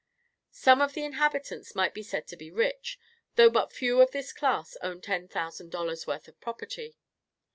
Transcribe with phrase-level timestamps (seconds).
[0.55, 2.97] Some of the inhabitants might be said to be rich,
[3.35, 6.97] though but few of this class own ten thousand dollars' worth of property.